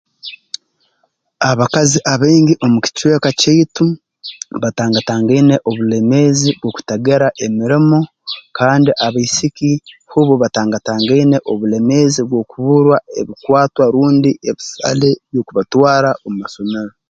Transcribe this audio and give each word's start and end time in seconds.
Abakazi 1.51 1.97
abaingi 2.13 2.53
omu 2.65 2.77
kicweka 2.85 3.29
kyaitu 3.39 3.85
batangatangaine 4.61 5.55
obulemeezi 5.69 6.49
obw'okutagira 6.53 7.27
emirimo 7.45 7.99
kandi 8.57 8.89
abaisiki 9.05 9.71
hubo 10.11 10.33
batangatangaine 10.43 11.37
obulemeezi 11.51 12.21
bw'okuburwa 12.29 12.97
ebikwatwa 13.19 13.83
rundi 13.93 14.31
ebisale 14.49 15.09
by'okubatwara 15.29 16.09
omu 16.25 16.39
isomero 16.47 16.91